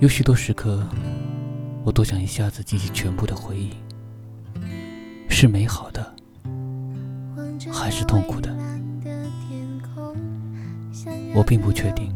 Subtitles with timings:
[0.00, 0.80] 有许多时刻，
[1.82, 3.72] 我都想一下子记起全部的回忆，
[5.28, 6.14] 是美好的，
[7.72, 8.56] 还是痛苦的？
[11.34, 12.14] 我并不确定。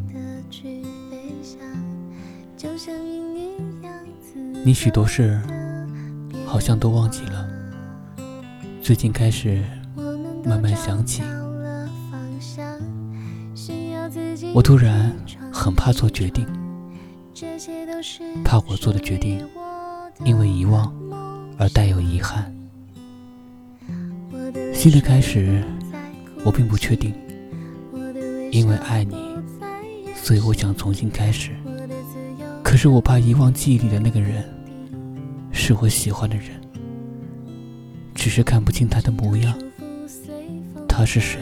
[4.64, 5.41] 你许多事
[6.46, 7.49] 好像都忘记了，
[8.80, 9.61] 最近开始
[10.45, 11.21] 慢慢想起。
[14.55, 15.12] 我突然
[15.53, 16.46] 很怕做决定。
[18.45, 19.46] 怕我做的决定
[20.25, 20.93] 因为遗忘
[21.58, 22.54] 而带有遗憾。
[24.72, 25.62] 新的开始，
[26.44, 27.14] 我并不确定，
[28.50, 29.17] 因为爱你，
[30.14, 31.50] 所以我想重新开始。
[32.62, 34.45] 可是我怕遗忘记忆里的那个人
[35.53, 36.47] 是我喜欢的人，
[38.14, 39.56] 只是看不清他的模样，
[40.89, 41.39] 他是谁？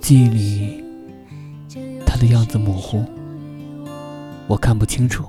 [0.00, 0.79] 记忆里。
[2.20, 3.02] 的样子模糊，
[4.46, 5.24] 我看不清楚。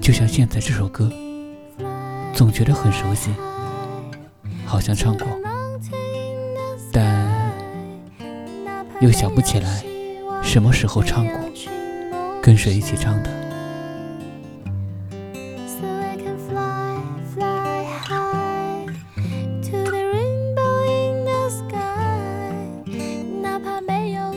[0.00, 1.10] 就像现在这首歌，
[2.32, 3.32] 总觉得很熟悉，
[4.64, 5.26] 好像唱过，
[6.92, 7.52] 但
[9.00, 9.82] 又想不起来
[10.44, 11.40] 什么时候唱过，
[12.40, 13.30] 跟谁一起唱的。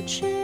[0.08, 0.39] 他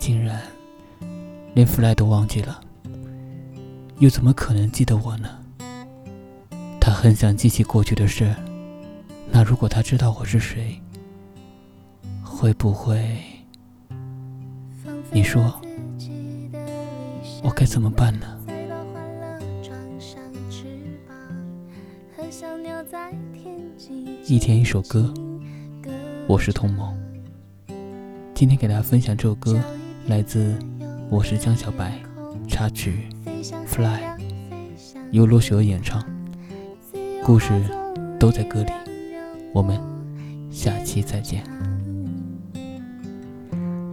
[0.00, 0.42] 竟然
[1.54, 2.58] 连 fly 都忘记了，
[3.98, 5.28] 又怎么可能记得我呢？
[6.80, 8.34] 他很想记起过去的事，
[9.30, 10.80] 那如果他知道我是谁，
[12.24, 13.20] 会不会？
[15.12, 15.60] 你说
[17.42, 18.26] 我该怎么办呢？
[24.26, 25.12] 一天一首歌，
[26.26, 26.96] 我是童萌。
[28.34, 29.60] 今天给大家分享这首歌。
[30.06, 30.54] 来自
[31.08, 32.00] 我是江小白，
[32.48, 33.08] 插曲
[33.66, 34.00] 《Fly》
[35.12, 36.04] 由罗雪儿演唱，
[37.24, 37.52] 故事
[38.18, 38.72] 都在歌里。
[39.52, 39.80] 我们
[40.50, 41.44] 下期再见。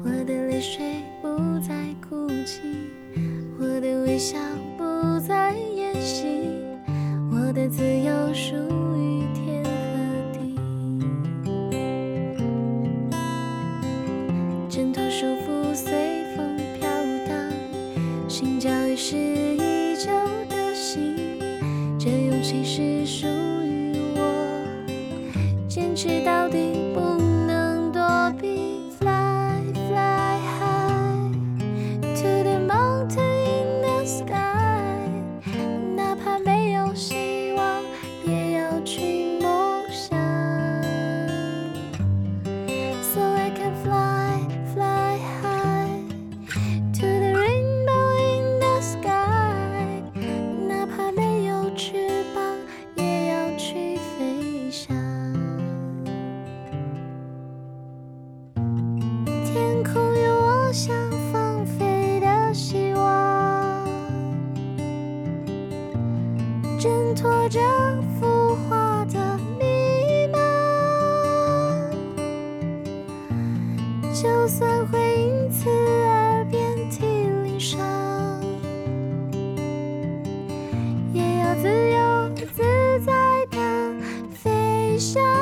[0.03, 2.61] 我的泪水不再哭泣，
[3.59, 4.37] 我的微笑
[19.09, 20.11] 是依旧
[20.49, 21.15] 的心，
[21.97, 23.05] 这勇气是
[67.19, 67.59] 拖着
[68.19, 69.65] 浮华的迷
[70.31, 70.37] 茫，
[74.13, 75.67] 就算会因此
[76.05, 77.05] 而遍体
[77.43, 77.79] 鳞伤，
[81.11, 82.61] 也要自由自
[83.03, 83.11] 在
[83.49, 83.57] 的
[84.31, 85.36] 飞翔。